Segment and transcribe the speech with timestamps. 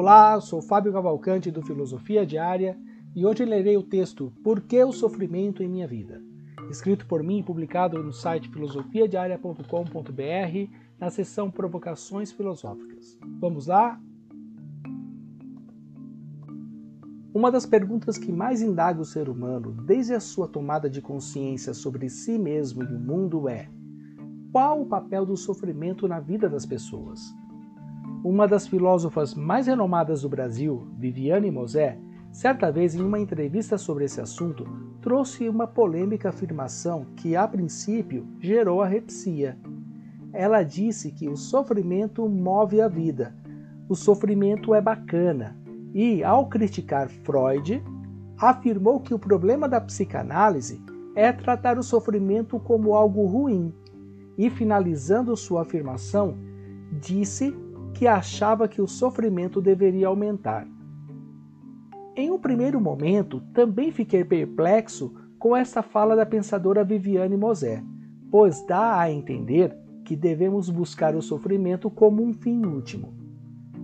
[0.00, 2.78] Olá, sou Fábio Cavalcante do Filosofia Diária
[3.16, 6.22] e hoje lerei o texto Por que o Sofrimento em Minha Vida?
[6.70, 13.18] Escrito por mim e publicado no site filosofiadiaria.com.br na seção Provocações Filosóficas.
[13.40, 14.00] Vamos lá?
[17.34, 21.74] Uma das perguntas que mais indaga o ser humano desde a sua tomada de consciência
[21.74, 23.68] sobre si mesmo e o mundo é:
[24.52, 27.34] qual o papel do sofrimento na vida das pessoas?
[28.28, 31.96] Uma das filósofas mais renomadas do Brasil, Viviane Mosé,
[32.30, 34.68] certa vez em uma entrevista sobre esse assunto,
[35.00, 39.56] trouxe uma polêmica afirmação que, a princípio, gerou arrepsia.
[40.30, 43.34] Ela disse que o sofrimento move a vida,
[43.88, 45.56] o sofrimento é bacana,
[45.94, 47.82] e, ao criticar Freud,
[48.36, 50.82] afirmou que o problema da psicanálise
[51.16, 53.72] é tratar o sofrimento como algo ruim,
[54.36, 56.36] e, finalizando sua afirmação,
[56.92, 57.56] disse
[57.94, 60.66] que achava que o sofrimento deveria aumentar.
[62.14, 67.82] Em um primeiro momento, também fiquei perplexo com essa fala da pensadora Viviane Mosé,
[68.30, 73.12] pois dá a entender que devemos buscar o sofrimento como um fim último.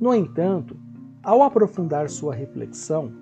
[0.00, 0.76] No entanto,
[1.22, 3.12] ao aprofundar sua reflexão,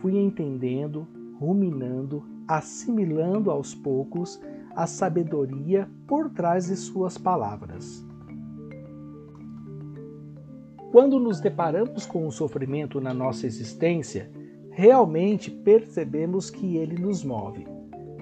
[0.00, 1.06] fui entendendo,
[1.38, 4.40] ruminando, assimilando aos poucos
[4.76, 8.06] a sabedoria por trás de suas palavras.
[10.92, 14.30] Quando nos deparamos com o sofrimento na nossa existência,
[14.72, 17.66] realmente percebemos que ele nos move.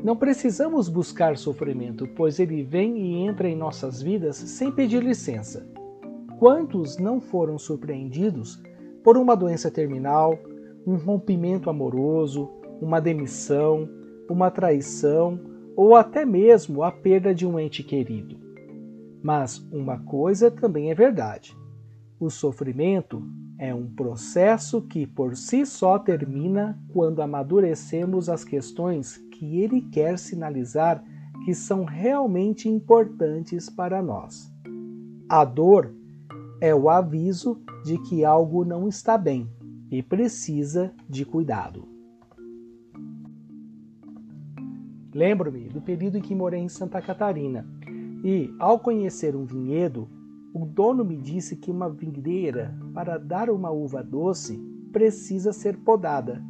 [0.04, 5.68] Não precisamos buscar sofrimento, pois ele vem e entra em nossas vidas sem pedir licença.
[6.38, 8.62] Quantos não foram surpreendidos
[9.02, 10.38] por uma doença terminal,
[10.86, 12.48] um rompimento amoroso,
[12.80, 13.88] uma demissão,
[14.28, 15.40] uma traição
[15.74, 18.38] ou até mesmo a perda de um ente querido.
[19.20, 21.58] Mas uma coisa também é verdade:
[22.20, 23.22] o sofrimento
[23.58, 30.18] é um processo que por si só termina quando amadurecemos as questões que ele quer
[30.18, 31.02] sinalizar
[31.46, 34.52] que são realmente importantes para nós.
[35.30, 35.94] A dor
[36.60, 39.48] é o aviso de que algo não está bem
[39.90, 41.88] e precisa de cuidado.
[45.14, 47.66] Lembro-me do período em que morei em Santa Catarina
[48.22, 50.06] e, ao conhecer um vinhedo,
[50.52, 54.58] o dono me disse que uma videira, para dar uma uva doce,
[54.92, 56.42] precisa ser podada,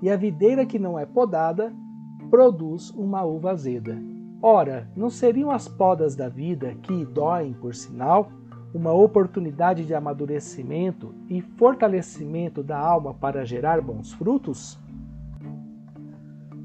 [0.00, 1.72] e a videira que não é podada
[2.30, 3.98] produz uma uva azeda.
[4.40, 8.30] Ora, não seriam as podas da vida que doem, por sinal,
[8.72, 14.78] uma oportunidade de amadurecimento e fortalecimento da alma para gerar bons frutos?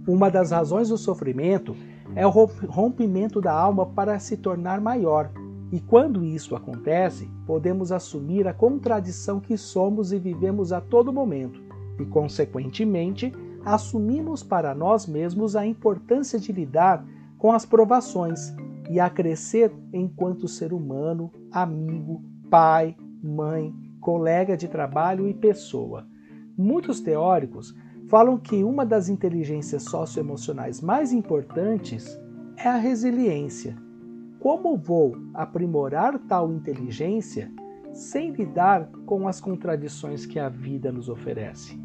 [0.07, 1.75] Uma das razões do sofrimento
[2.15, 5.31] é o rompimento da alma para se tornar maior.
[5.73, 11.59] E quando isso acontece, podemos assumir a contradição que somos e vivemos a todo momento,
[11.99, 13.33] e, consequentemente,
[13.65, 17.03] assumimos para nós mesmos a importância de lidar
[17.39, 18.53] com as provações
[18.87, 26.05] e a crescer enquanto ser humano, amigo, pai, mãe, colega de trabalho e pessoa.
[26.55, 27.75] Muitos teóricos
[28.09, 32.15] falam que uma das inteligências socioemocionais mais importantes
[32.57, 33.75] é a resiliência.
[34.43, 37.49] Como vou aprimorar tal inteligência
[37.93, 41.79] sem lidar com as contradições que a vida nos oferece?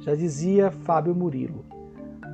[0.00, 1.64] Já dizia Fábio Murilo: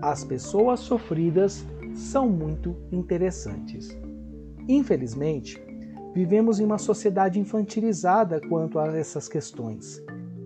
[0.01, 1.63] as pessoas sofridas
[1.93, 3.95] são muito interessantes.
[4.67, 5.63] Infelizmente,
[6.15, 10.03] vivemos em uma sociedade infantilizada quanto a essas questões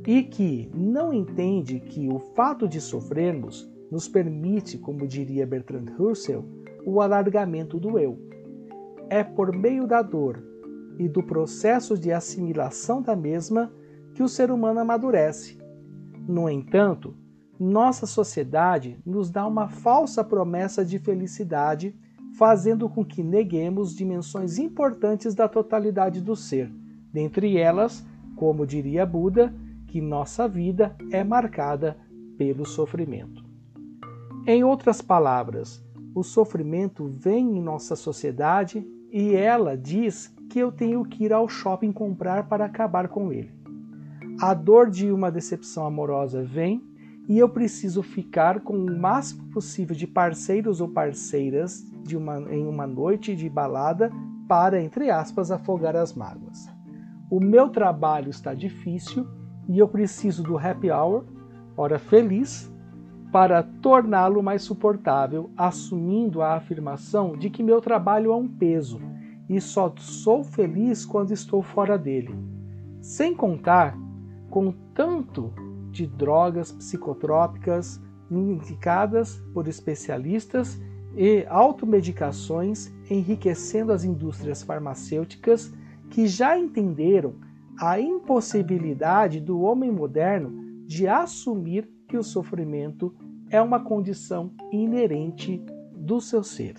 [0.09, 6.45] e que não entende que o fato de sofrermos nos permite, como diria Bertrand Russell,
[6.85, 8.34] o alargamento do eu.
[9.09, 10.43] É por meio da dor
[10.99, 13.73] e do processo de assimilação da mesma
[14.15, 15.59] que o ser humano amadurece.
[16.27, 17.15] No entanto,
[17.59, 21.95] nossa sociedade nos dá uma falsa promessa de felicidade,
[22.37, 26.73] fazendo com que neguemos dimensões importantes da totalidade do ser,
[27.13, 29.55] dentre elas, como diria Buda,
[29.87, 31.97] que nossa vida é marcada
[32.37, 33.45] pelo sofrimento.
[34.47, 35.85] Em outras palavras,
[36.15, 41.49] o sofrimento vem em nossa sociedade e ela diz que eu tenho que ir ao
[41.49, 43.53] shopping comprar para acabar com ele.
[44.41, 46.83] A dor de uma decepção amorosa vem
[47.29, 52.89] e eu preciso ficar com o máximo possível de parceiros ou parceiras uma, em uma
[52.89, 54.11] noite de balada
[54.49, 56.69] para, entre aspas, afogar as mágoas.
[57.31, 59.29] O meu trabalho está difícil
[59.69, 61.25] e eu preciso do happy hour,
[61.77, 62.69] hora feliz,
[63.35, 69.01] para torná-lo mais suportável, assumindo a afirmação de que meu trabalho é um peso
[69.49, 72.33] e só sou feliz quando estou fora dele.
[73.01, 73.99] Sem contar
[74.49, 75.53] com tanto
[75.91, 78.01] de drogas psicotrópicas
[78.31, 80.81] indicadas por especialistas
[81.17, 85.75] e automedicações, enriquecendo as indústrias farmacêuticas
[86.09, 87.35] que já entenderam
[87.81, 93.15] a impossibilidade do homem moderno de assumir que o sofrimento
[93.51, 95.63] é uma condição inerente
[95.97, 96.77] do seu ser.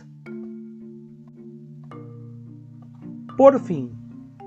[3.37, 3.91] Por fim,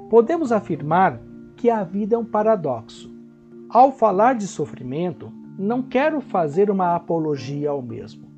[0.09, 1.21] podemos afirmar
[1.57, 3.13] que a vida é um paradoxo.
[3.69, 8.29] Ao falar de sofrimento, não quero fazer uma apologia ao mesmo.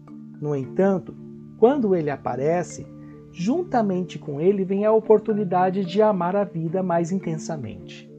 [0.40, 1.14] No entanto,
[1.58, 2.86] quando ele aparece,
[3.30, 8.10] juntamente com ele vem a oportunidade de amar a vida mais intensamente.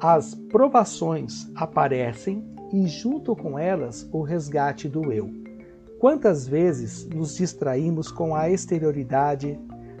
[0.00, 5.30] As provações aparecem e, junto com elas, o resgate do eu.
[5.98, 9.58] Quantas vezes nos distraímos com a exterioridade,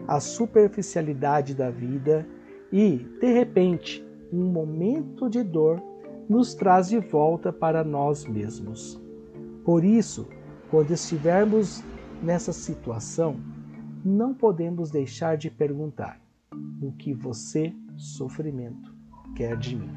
[0.08, 2.26] a superficialidade da vida
[2.72, 5.82] e, de repente, um momento de dor
[6.28, 9.00] nos traz de volta para nós mesmos.
[9.64, 10.28] Por isso,
[10.70, 11.82] quando estivermos
[12.22, 13.36] nessa situação,
[14.04, 16.20] não podemos deixar de perguntar:
[16.80, 18.94] o que você, sofrimento,
[19.36, 19.90] quer de mim?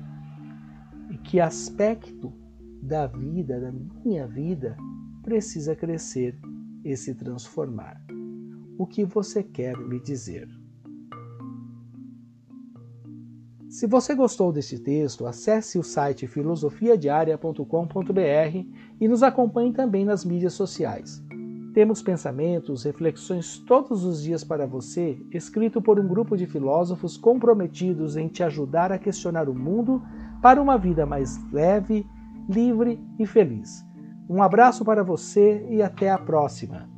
[1.12, 2.34] E que aspecto
[2.84, 4.76] da vida, da minha vida,
[5.22, 6.38] precisa crescer
[6.84, 8.04] e se transformar?
[8.78, 10.50] O que você quer me dizer?
[13.70, 18.68] Se você gostou deste texto, acesse o site filosofiadiaria.com.br
[19.00, 21.24] e nos acompanhe também nas mídias sociais.
[21.74, 28.16] Temos pensamentos, reflexões todos os dias para você, escrito por um grupo de filósofos comprometidos
[28.16, 30.04] em te ajudar a questionar o mundo
[30.42, 32.06] para uma vida mais leve,
[32.48, 33.86] livre e feliz.
[34.30, 36.93] Um abraço para você e até a próxima!